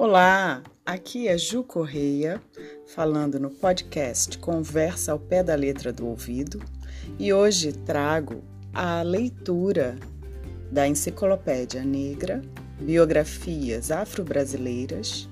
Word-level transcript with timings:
Olá, 0.00 0.62
aqui 0.86 1.26
é 1.26 1.36
Ju 1.36 1.64
Correia, 1.64 2.40
falando 2.86 3.40
no 3.40 3.50
podcast 3.50 4.38
Conversa 4.38 5.10
ao 5.10 5.18
Pé 5.18 5.42
da 5.42 5.56
Letra 5.56 5.92
do 5.92 6.06
Ouvido, 6.06 6.62
e 7.18 7.32
hoje 7.32 7.72
trago 7.72 8.44
a 8.72 9.02
leitura 9.02 9.96
da 10.70 10.86
Enciclopédia 10.86 11.82
Negra, 11.82 12.40
Biografias 12.80 13.90
Afro-Brasileiras, 13.90 15.28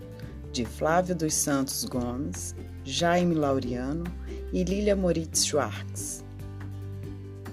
de 0.50 0.64
Flávio 0.64 1.14
dos 1.14 1.32
Santos 1.34 1.84
Gomes, 1.84 2.52
Jaime 2.82 3.36
Laureano 3.36 4.02
e 4.52 4.64
Lilia 4.64 4.96
Moritz 4.96 5.46
Schwartz. 5.46 6.24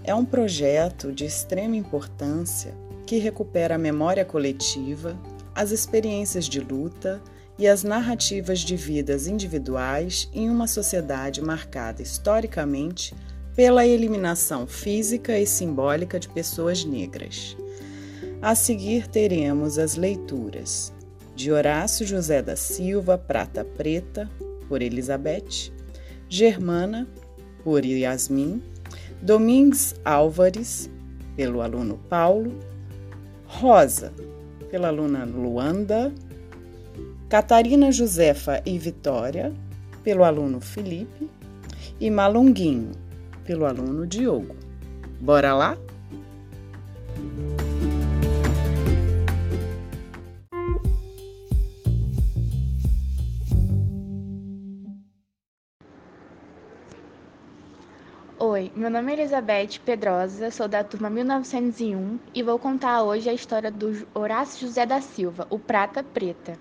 É 0.03 0.15
um 0.15 0.25
projeto 0.25 1.11
de 1.11 1.25
extrema 1.25 1.75
importância 1.75 2.73
que 3.05 3.19
recupera 3.19 3.75
a 3.75 3.77
memória 3.77 4.25
coletiva 4.25 5.15
as 5.55 5.71
experiências 5.71 6.45
de 6.45 6.59
luta 6.59 7.21
e 7.57 7.67
as 7.67 7.83
narrativas 7.83 8.59
de 8.59 8.75
vidas 8.75 9.27
individuais 9.27 10.29
em 10.33 10.49
uma 10.49 10.67
sociedade 10.67 11.41
marcada 11.41 12.01
historicamente 12.01 13.13
pela 13.55 13.85
eliminação 13.85 14.65
física 14.65 15.37
e 15.37 15.45
simbólica 15.45 16.19
de 16.19 16.27
pessoas 16.29 16.83
negras. 16.83 17.55
A 18.41 18.55
seguir 18.55 19.07
teremos 19.07 19.77
as 19.77 19.95
leituras 19.95 20.91
de 21.35 21.51
Horácio 21.51 22.05
José 22.05 22.41
da 22.41 22.55
Silva, 22.55 23.17
Prata 23.17 23.63
Preta, 23.63 24.29
por 24.67 24.81
Elizabeth, 24.81 25.71
Germana, 26.27 27.07
por 27.63 27.85
Yasmin, 27.85 28.61
Domingues 29.21 29.95
Álvares, 30.03 30.89
pelo 31.35 31.61
aluno 31.61 31.97
Paulo, 32.09 32.59
Rosa, 33.45 34.11
pela 34.73 34.87
aluna 34.87 35.23
Luanda, 35.23 36.11
Catarina 37.29 37.91
Josefa 37.91 38.59
e 38.65 38.75
Vitória, 38.79 39.53
pelo 40.03 40.23
aluno 40.23 40.59
Felipe, 40.59 41.29
e 41.99 42.09
Malunguinho, 42.09 42.89
pelo 43.45 43.67
aluno 43.67 44.07
Diogo. 44.07 44.55
Bora 45.21 45.53
lá? 45.53 45.77
Meu 58.75 58.89
nome 58.89 59.11
é 59.11 59.19
Elizabeth 59.19 59.79
Pedrosa, 59.85 60.49
sou 60.49 60.67
da 60.67 60.83
turma 60.83 61.07
1901 61.07 62.17
e 62.33 62.41
vou 62.41 62.57
contar 62.57 63.03
hoje 63.03 63.29
a 63.29 63.33
história 63.33 63.69
do 63.69 64.07
Horácio 64.15 64.67
José 64.67 64.83
da 64.83 64.99
Silva, 64.99 65.45
o 65.51 65.59
Prata 65.59 66.03
Preta. 66.03 66.57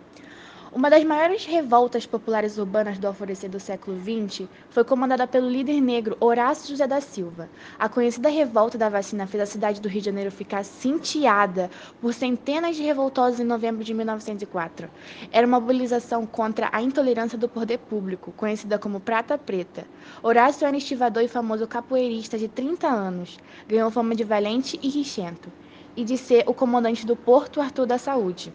Uma 0.75 0.89
das 0.89 1.05
maiores 1.05 1.45
revoltas 1.45 2.07
populares 2.07 2.57
urbanas 2.57 2.99
do 2.99 3.07
alvorecer 3.07 3.51
do 3.51 3.61
século 3.61 3.95
XX 4.01 4.49
foi 4.71 4.83
comandada 4.83 5.27
pelo 5.27 5.47
líder 5.47 5.83
negro 5.83 6.17
Horácio 6.19 6.71
José 6.71 6.87
da 6.87 6.99
Silva. 6.99 7.51
A 7.79 7.91
conhecida 7.91 8.31
revolta 8.31 8.79
da 8.79 8.89
vacina 8.89 9.27
fez 9.27 9.43
a 9.43 9.47
cidade 9.47 9.83
do 9.83 9.89
Rio 9.89 10.01
de 10.01 10.07
Janeiro 10.07 10.31
ficar 10.31 10.65
cintiada 10.65 11.71
por 12.01 12.15
centenas 12.15 12.75
de 12.75 12.83
revoltosos 12.83 13.39
em 13.39 13.45
novembro 13.45 13.85
de 13.85 13.93
1904. 13.93 14.89
Era 15.31 15.47
uma 15.47 15.61
mobilização 15.61 16.25
contra 16.25 16.71
a 16.73 16.81
intolerância 16.81 17.37
do 17.37 17.51
poder 17.51 17.77
público, 17.77 18.33
conhecida 18.33 18.79
como 18.79 18.99
Prata 18.99 19.37
Preta. 19.37 19.85
Horácio 20.23 20.67
era 20.67 20.75
estivador 20.75 21.23
e 21.23 21.29
famoso 21.29 21.67
capoeirista 21.67 22.39
de 22.39 22.49
30 22.49 22.89
anos. 22.89 23.39
Ganhou 23.69 23.91
fama 23.91 24.15
de 24.15 24.25
valente 24.25 24.81
e 24.83 24.89
richento 24.89 25.53
e 25.97 26.05
de 26.05 26.17
ser 26.17 26.45
o 26.47 26.55
comandante 26.55 27.07
do 27.07 27.17
Porto 27.17 27.61
Arthur 27.61 27.87
da 27.87 27.99
Saúde 27.99 28.53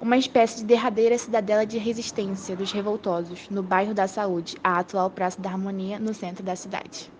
uma 0.00 0.16
espécie 0.16 0.58
de 0.58 0.64
derradeira 0.64 1.18
cidadela 1.18 1.66
de 1.66 1.76
resistência 1.76 2.56
dos 2.56 2.72
revoltosos, 2.72 3.48
no 3.50 3.62
bairro 3.62 3.92
da 3.92 4.08
Saúde, 4.08 4.56
a 4.64 4.78
atual 4.78 5.10
Praça 5.10 5.40
da 5.40 5.50
Harmonia, 5.50 5.98
no 5.98 6.14
centro 6.14 6.42
da 6.42 6.56
cidade. 6.56 7.10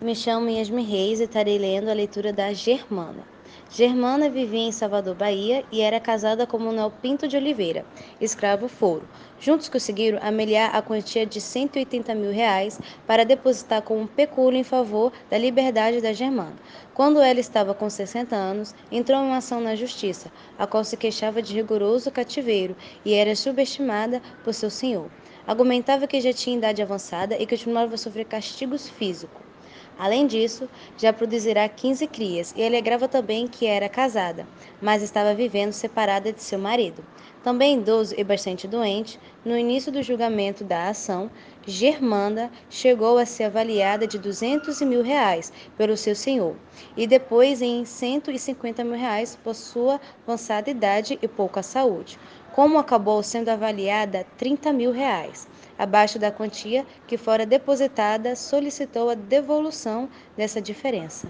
Me 0.00 0.16
chamo 0.16 0.48
Yasmin 0.48 0.84
Reis 0.84 1.20
e 1.20 1.24
estarei 1.24 1.58
lendo 1.58 1.88
a 1.88 1.94
leitura 1.94 2.32
da 2.32 2.52
Germana. 2.52 3.31
Germana 3.74 4.28
vivia 4.28 4.60
em 4.60 4.70
Salvador, 4.70 5.14
Bahia, 5.14 5.64
e 5.72 5.80
era 5.80 5.98
casada 5.98 6.46
com 6.46 6.58
Manuel 6.58 6.92
Pinto 7.00 7.26
de 7.26 7.38
Oliveira, 7.38 7.86
escravo 8.20 8.68
foro. 8.68 9.08
Juntos 9.40 9.70
conseguiram 9.70 10.18
ameliar 10.20 10.76
a 10.76 10.82
quantia 10.82 11.24
de 11.24 11.40
180 11.40 12.14
mil 12.14 12.30
reais 12.30 12.78
para 13.06 13.24
depositar 13.24 13.80
com 13.80 13.98
um 13.98 14.06
pecúlio 14.06 14.60
em 14.60 14.62
favor 14.62 15.10
da 15.30 15.38
liberdade 15.38 16.02
da 16.02 16.12
Germana. 16.12 16.54
Quando 16.92 17.22
ela 17.22 17.40
estava 17.40 17.72
com 17.72 17.88
60 17.88 18.36
anos, 18.36 18.74
entrou 18.90 19.18
em 19.18 19.28
uma 19.28 19.38
ação 19.38 19.58
na 19.58 19.74
justiça, 19.74 20.30
a 20.58 20.66
qual 20.66 20.84
se 20.84 20.98
queixava 20.98 21.40
de 21.40 21.54
rigoroso 21.54 22.10
cativeiro 22.10 22.76
e 23.06 23.14
era 23.14 23.34
subestimada 23.34 24.20
por 24.44 24.52
seu 24.52 24.68
senhor. 24.68 25.10
Argumentava 25.46 26.06
que 26.06 26.20
já 26.20 26.34
tinha 26.34 26.58
idade 26.58 26.82
avançada 26.82 27.38
e 27.38 27.46
continuava 27.46 27.94
a 27.94 27.98
sofrer 27.98 28.26
castigos 28.26 28.86
físicos. 28.86 29.51
Além 29.98 30.26
disso, 30.26 30.68
já 30.96 31.12
produzirá 31.12 31.68
15 31.68 32.06
crias 32.06 32.52
e 32.56 32.64
alegrava 32.64 33.06
também 33.06 33.46
que 33.46 33.66
era 33.66 33.88
casada, 33.88 34.46
mas 34.80 35.02
estava 35.02 35.34
vivendo 35.34 35.72
separada 35.72 36.32
de 36.32 36.42
seu 36.42 36.58
marido. 36.58 37.04
Também 37.42 37.78
idoso 37.78 38.14
e 38.16 38.22
bastante 38.22 38.68
doente, 38.68 39.18
no 39.44 39.56
início 39.56 39.90
do 39.90 40.02
julgamento 40.02 40.62
da 40.62 40.88
ação, 40.88 41.28
Germanda 41.66 42.50
chegou 42.70 43.18
a 43.18 43.26
ser 43.26 43.44
avaliada 43.44 44.06
de 44.06 44.18
200 44.18 44.80
mil 44.82 45.02
reais 45.02 45.52
pelo 45.76 45.96
seu 45.96 46.14
senhor 46.14 46.56
e 46.96 47.06
depois 47.06 47.60
em 47.60 47.84
150 47.84 48.84
mil 48.84 48.96
reais 48.96 49.36
por 49.42 49.54
sua 49.54 50.00
avançada 50.26 50.70
idade 50.70 51.18
e 51.20 51.28
pouca 51.28 51.62
saúde. 51.62 52.18
Como 52.52 52.78
acabou 52.78 53.22
sendo 53.22 53.48
avaliada 53.48 54.26
30 54.36 54.72
mil 54.74 54.92
reais 54.92 55.48
abaixo 55.78 56.18
da 56.18 56.30
quantia 56.30 56.86
que 57.06 57.16
fora 57.16 57.46
depositada, 57.46 58.36
solicitou 58.36 59.08
a 59.08 59.14
devolução 59.14 60.08
dessa 60.36 60.60
diferença. 60.60 61.26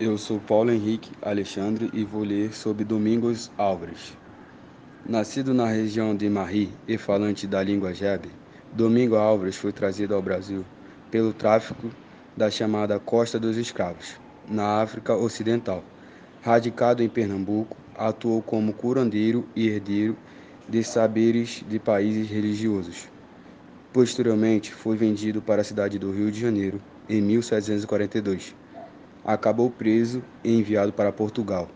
Eu 0.00 0.18
sou 0.18 0.40
Paulo 0.40 0.72
Henrique 0.72 1.12
Alexandre 1.22 1.88
e 1.92 2.02
vou 2.02 2.24
ler 2.24 2.52
sobre 2.52 2.84
Domingos 2.84 3.52
Álvares. 3.56 4.18
Nascido 5.06 5.54
na 5.54 5.66
região 5.66 6.16
de 6.16 6.28
Marri 6.28 6.72
e 6.88 6.98
falante 6.98 7.46
da 7.46 7.62
língua 7.62 7.94
jebe, 7.94 8.28
Domingo 8.72 9.14
Álvares 9.14 9.56
foi 9.56 9.72
trazido 9.72 10.16
ao 10.16 10.20
Brasil 10.20 10.64
pelo 11.12 11.32
tráfico 11.32 11.88
da 12.36 12.50
chamada 12.50 12.98
Costa 12.98 13.38
dos 13.38 13.56
Escravos, 13.56 14.20
na 14.48 14.82
África 14.82 15.14
Ocidental. 15.14 15.84
Radicado 16.42 17.02
em 17.02 17.08
Pernambuco, 17.08 17.76
atuou 17.96 18.42
como 18.42 18.72
curandeiro 18.72 19.46
e 19.54 19.68
herdeiro 19.68 20.16
de 20.68 20.82
saberes 20.82 21.62
de 21.68 21.78
países 21.78 22.28
religiosos. 22.28 23.08
Posteriormente, 23.92 24.72
foi 24.72 24.96
vendido 24.96 25.42
para 25.42 25.60
a 25.60 25.64
cidade 25.64 25.98
do 25.98 26.10
Rio 26.10 26.30
de 26.30 26.40
Janeiro 26.40 26.80
em 27.08 27.20
1742. 27.20 28.54
Acabou 29.24 29.70
preso 29.70 30.22
e 30.42 30.56
enviado 30.56 30.92
para 30.92 31.12
Portugal, 31.12 31.68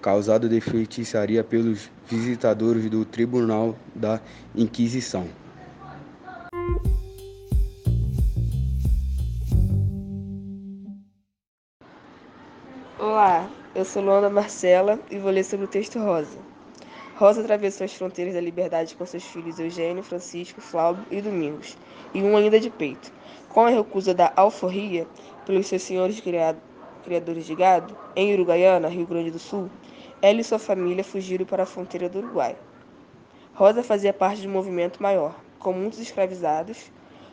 causado 0.00 0.48
de 0.48 0.60
feitiçaria 0.60 1.44
pelos 1.44 1.90
visitadores 2.08 2.88
do 2.88 3.04
Tribunal 3.04 3.76
da 3.94 4.20
Inquisição. 4.56 5.28
Eu 13.78 13.84
sou 13.84 14.02
Luana 14.02 14.28
Marcela 14.28 14.98
e 15.08 15.18
vou 15.18 15.30
ler 15.30 15.44
sobre 15.44 15.64
o 15.64 15.68
texto 15.68 16.00
Rosa. 16.00 16.36
Rosa 17.14 17.42
atravessou 17.42 17.84
as 17.84 17.94
fronteiras 17.94 18.34
da 18.34 18.40
liberdade 18.40 18.96
com 18.96 19.06
seus 19.06 19.22
filhos 19.22 19.60
Eugênio, 19.60 20.02
Francisco, 20.02 20.60
Flávio 20.60 21.04
e 21.12 21.20
Domingos, 21.22 21.78
e 22.12 22.20
um 22.20 22.36
ainda 22.36 22.58
de 22.58 22.70
peito. 22.70 23.12
Com 23.48 23.66
a 23.66 23.70
recusa 23.70 24.12
da 24.12 24.32
alforria 24.34 25.06
pelos 25.46 25.68
seus 25.68 25.82
senhores 25.82 26.20
criadores 26.20 27.46
de 27.46 27.54
gado, 27.54 27.96
em 28.16 28.34
Uruguaiana, 28.34 28.88
Rio 28.88 29.06
Grande 29.06 29.30
do 29.30 29.38
Sul, 29.38 29.70
ela 30.20 30.40
e 30.40 30.44
sua 30.44 30.58
família 30.58 31.04
fugiram 31.04 31.46
para 31.46 31.62
a 31.62 31.66
fronteira 31.66 32.08
do 32.08 32.18
Uruguai. 32.18 32.56
Rosa 33.54 33.84
fazia 33.84 34.12
parte 34.12 34.40
de 34.40 34.48
um 34.48 34.52
movimento 34.52 35.00
maior, 35.00 35.36
com 35.60 35.72
muitos 35.72 36.00
escravizados, 36.00 36.90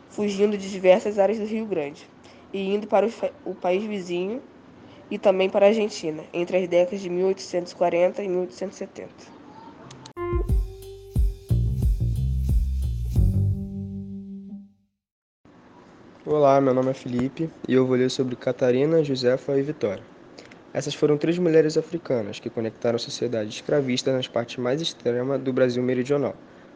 fugindo 0.08 0.56
de 0.56 0.70
diversas 0.70 1.18
áreas 1.18 1.40
do 1.40 1.44
Rio 1.44 1.66
Grande 1.66 2.06
e 2.52 2.72
indo 2.72 2.86
para 2.86 3.08
o 3.44 3.52
país 3.52 3.82
vizinho 3.82 4.40
e 5.10 5.18
também 5.18 5.48
para 5.48 5.66
a 5.66 5.68
Argentina, 5.68 6.22
entre 6.32 6.56
as 6.56 6.68
décadas 6.68 7.00
de 7.00 7.08
1840 7.08 8.22
e 8.22 8.28
1870. 8.28 9.36
Olá, 16.24 16.60
meu 16.60 16.74
nome 16.74 16.90
é 16.90 16.94
Felipe 16.94 17.48
e 17.68 17.74
eu 17.74 17.86
vou 17.86 17.96
ler 17.96 18.10
sobre 18.10 18.34
Catarina, 18.34 19.04
Josefa 19.04 19.56
e 19.56 19.62
Vitória. 19.62 20.02
Essas 20.74 20.92
foram 20.92 21.16
três 21.16 21.38
mulheres 21.38 21.78
africanas 21.78 22.40
que 22.40 22.50
conectaram 22.50 22.96
a 22.96 22.98
sociedade 22.98 23.48
escravista 23.48 24.12
nas 24.12 24.26
partes 24.26 24.56
mais 24.56 24.82
extremas 24.82 25.40
do 25.40 25.52
Brasil 25.52 25.82
meridional. 25.82 26.34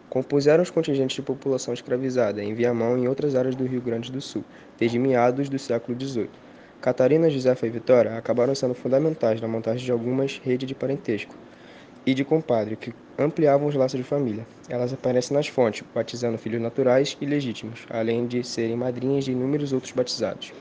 compuseram 0.08 0.62
os 0.62 0.70
contingentes 0.70 1.16
de 1.16 1.22
população 1.22 1.74
escravizada 1.74 2.42
em 2.42 2.54
Viamão 2.54 2.96
e 2.96 3.02
em 3.02 3.08
outras 3.08 3.34
áreas 3.34 3.54
do 3.54 3.66
Rio 3.66 3.80
Grande 3.80 4.10
do 4.10 4.20
Sul, 4.20 4.44
desde 4.78 4.98
meados 4.98 5.48
do 5.48 5.58
século 5.58 6.00
XVIII. 6.00 6.30
Catarina, 6.80 7.28
Josefa 7.28 7.66
e 7.66 7.70
Vitória 7.70 8.16
acabaram 8.16 8.54
sendo 8.54 8.72
fundamentais 8.72 9.38
na 9.38 9.46
montagem 9.46 9.84
de 9.84 9.92
algumas 9.92 10.38
redes 10.38 10.66
de 10.66 10.74
parentesco 10.74 11.34
e 12.06 12.14
de 12.14 12.24
compadre 12.24 12.74
que 12.74 12.94
ampliavam 13.18 13.68
os 13.68 13.74
laços 13.74 13.98
de 13.98 14.02
família. 14.02 14.46
Elas 14.66 14.90
aparecem 14.90 15.36
nas 15.36 15.46
fontes, 15.46 15.84
batizando 15.94 16.38
filhos 16.38 16.62
naturais 16.62 17.18
e 17.20 17.26
legítimos, 17.26 17.86
além 17.90 18.26
de 18.26 18.42
serem 18.42 18.76
madrinhas 18.76 19.26
de 19.26 19.32
inúmeros 19.32 19.74
outros 19.74 19.92
batizados. 19.92 20.54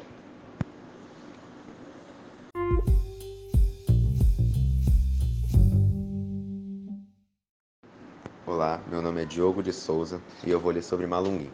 Olá, 8.46 8.82
meu 8.92 9.02
nome 9.02 9.22
é 9.22 9.26
Diogo 9.26 9.64
de 9.64 9.72
Souza 9.72 10.20
e 10.46 10.52
eu 10.52 10.60
vou 10.60 10.74
ler 10.74 10.84
sobre 10.84 11.08
Malunguim. 11.08 11.50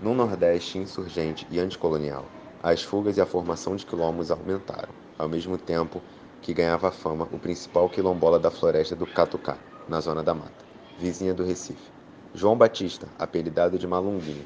No 0.00 0.14
Nordeste 0.14 0.78
insurgente 0.78 1.44
e 1.50 1.58
anticolonial, 1.58 2.24
as 2.62 2.82
fugas 2.82 3.16
e 3.16 3.20
a 3.20 3.26
formação 3.26 3.74
de 3.74 3.84
quilombos 3.84 4.30
aumentaram, 4.30 4.90
ao 5.18 5.28
mesmo 5.28 5.58
tempo 5.58 6.00
que 6.40 6.54
ganhava 6.54 6.92
fama 6.92 7.26
o 7.32 7.38
principal 7.38 7.88
quilombola 7.88 8.38
da 8.38 8.50
floresta 8.50 8.94
do 8.94 9.06
Catucá, 9.06 9.56
na 9.88 10.00
zona 10.00 10.22
da 10.22 10.32
mata, 10.32 10.64
vizinha 10.98 11.34
do 11.34 11.44
Recife. 11.44 11.90
João 12.34 12.56
Batista, 12.56 13.08
apelidado 13.18 13.78
de 13.78 13.86
Malunguinho. 13.86 14.44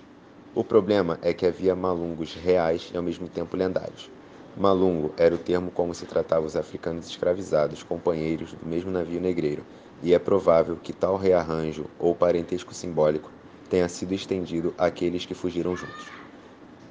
O 0.54 0.64
problema 0.64 1.18
é 1.20 1.34
que 1.34 1.44
havia 1.44 1.76
malungos 1.76 2.34
reais 2.34 2.90
e 2.92 2.96
ao 2.96 3.02
mesmo 3.02 3.28
tempo 3.28 3.56
lendários. 3.56 4.10
Malungo 4.56 5.12
era 5.18 5.34
o 5.34 5.38
termo 5.38 5.70
como 5.70 5.94
se 5.94 6.06
tratava 6.06 6.46
os 6.46 6.56
africanos 6.56 7.06
escravizados, 7.06 7.82
companheiros 7.82 8.52
do 8.52 8.66
mesmo 8.66 8.90
navio 8.90 9.20
negreiro, 9.20 9.62
e 10.02 10.14
é 10.14 10.18
provável 10.18 10.78
que 10.82 10.94
tal 10.94 11.18
rearranjo 11.18 11.84
ou 11.98 12.14
parentesco 12.14 12.72
simbólico 12.72 13.30
tenha 13.68 13.88
sido 13.88 14.14
estendido 14.14 14.72
àqueles 14.78 15.26
que 15.26 15.34
fugiram 15.34 15.76
juntos. 15.76 16.25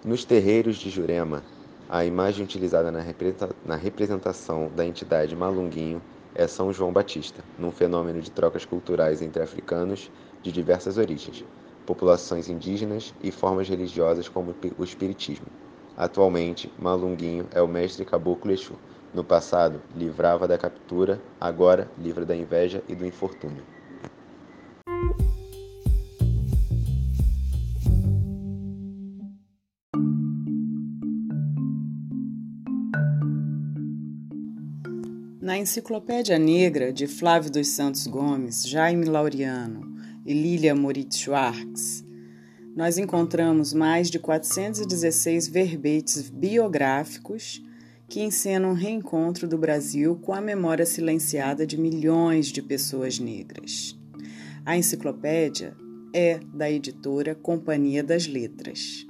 Nos 0.06 0.24
terreiros 0.24 0.78
de 0.78 0.92
Jurema, 0.92 1.42
a 1.90 2.06
imagem 2.06 2.46
utilizada 2.46 2.92
na 2.92 3.75
representação 3.75 4.69
da 4.75 4.86
entidade 4.86 5.36
Malunguinho 5.36 6.00
é 6.36 6.46
São 6.46 6.72
João 6.72 6.94
Batista, 6.94 7.44
num 7.57 7.72
fenômeno 7.72 8.22
de 8.22 8.30
trocas 8.30 8.63
culturais 8.66 9.24
entre 9.24 9.42
africanos 9.42 10.12
de 10.44 10.52
diversas 10.52 11.00
origens, 11.00 11.44
populações 11.88 12.50
indígenas 12.50 13.16
e 13.19 13.31
formas 13.31 13.68
religiosas 13.68 14.30
como 14.30 14.56
o 14.78 14.84
Espiritismo. 14.84 15.48
Atualmente, 15.98 16.72
Malunguinho 16.78 17.48
é 17.50 17.60
o 17.60 17.68
mestre 17.68 18.06
caboclo 18.06 18.51
Exu. 18.51 18.78
No 19.12 19.24
passado, 19.24 19.81
livrava 19.96 20.48
da 20.48 20.56
captura, 20.56 21.19
agora 21.42 21.90
livra 21.98 22.24
da 22.24 22.36
inveja 22.36 22.84
e 22.88 22.94
do 22.94 23.08
infortúnio. 23.08 23.75
Na 35.56 35.60
Enciclopédia 35.60 36.38
Negra 36.38 36.92
de 36.92 37.07
Flávio 37.07 37.50
dos 37.50 37.69
Santos 37.69 38.06
Gomes, 38.07 38.68
Jaime 38.68 39.06
Laureano 39.06 39.96
e 40.25 40.34
Lilia 40.34 40.75
Moritz 40.75 41.18
Schwartz, 41.18 42.04
nós 42.75 42.98
encontramos 42.98 43.72
mais 43.72 44.12
de 44.12 44.19
416 44.19 45.48
verbetes 45.48 46.30
biográficos 46.30 47.63
que 48.10 48.22
encenam 48.22 48.72
o 48.72 48.74
reencontro 48.74 49.48
do 49.48 49.57
Brasil 49.57 50.18
com 50.18 50.34
a 50.34 50.42
memória 50.42 50.86
silenciada 50.86 51.66
de 51.66 51.80
milhões 51.80 52.48
de 52.48 52.62
pessoas 52.62 53.18
negras. 53.18 53.98
A 54.66 54.75
enciclopédia 54.75 55.74
é 56.13 56.38
da 56.54 56.69
editora 56.69 57.34
Companhia 57.34 58.04
das 58.04 58.28
Letras. 58.28 59.08